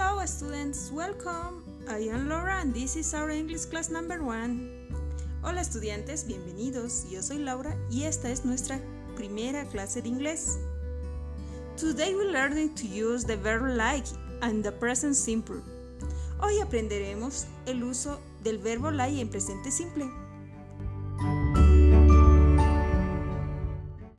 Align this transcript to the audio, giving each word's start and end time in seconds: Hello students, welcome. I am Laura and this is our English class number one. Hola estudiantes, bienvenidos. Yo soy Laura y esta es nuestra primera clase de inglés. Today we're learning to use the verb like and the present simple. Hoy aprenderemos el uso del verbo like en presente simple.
Hello 0.00 0.24
students, 0.26 0.92
welcome. 0.92 1.64
I 1.88 1.98
am 2.12 2.28
Laura 2.28 2.60
and 2.60 2.72
this 2.72 2.94
is 2.94 3.12
our 3.14 3.30
English 3.30 3.64
class 3.64 3.90
number 3.90 4.22
one. 4.22 4.70
Hola 5.42 5.60
estudiantes, 5.60 6.24
bienvenidos. 6.24 7.10
Yo 7.10 7.20
soy 7.20 7.38
Laura 7.38 7.76
y 7.90 8.04
esta 8.04 8.30
es 8.30 8.44
nuestra 8.44 8.78
primera 9.16 9.64
clase 9.64 10.00
de 10.00 10.08
inglés. 10.08 10.60
Today 11.76 12.14
we're 12.14 12.30
learning 12.30 12.76
to 12.76 12.86
use 12.86 13.24
the 13.24 13.36
verb 13.38 13.76
like 13.76 14.06
and 14.42 14.62
the 14.62 14.70
present 14.70 15.16
simple. 15.16 15.60
Hoy 16.40 16.60
aprenderemos 16.60 17.46
el 17.66 17.82
uso 17.82 18.20
del 18.44 18.58
verbo 18.58 18.92
like 18.92 19.20
en 19.20 19.28
presente 19.28 19.72
simple. 19.72 20.08